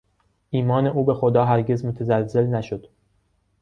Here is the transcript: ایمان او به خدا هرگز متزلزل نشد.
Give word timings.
ایمان 0.49 0.87
او 0.87 1.05
به 1.05 1.13
خدا 1.13 1.45
هرگز 1.45 1.85
متزلزل 1.85 2.45
نشد. 2.47 2.87